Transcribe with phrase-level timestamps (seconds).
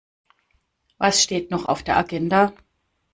[0.97, 2.53] Was steht noch auf der Agenda?